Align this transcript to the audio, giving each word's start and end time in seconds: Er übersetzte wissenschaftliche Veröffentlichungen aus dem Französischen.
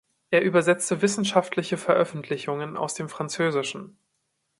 Er 0.31 0.41
übersetzte 0.41 1.03
wissenschaftliche 1.03 1.77
Veröffentlichungen 1.77 2.75
aus 2.75 2.95
dem 2.95 3.07
Französischen. 3.07 3.99